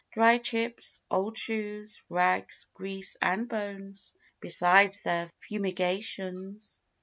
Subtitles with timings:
[0.13, 6.81] Dry chips, old shoes, rags, grease, and bones, Beside their fumigations.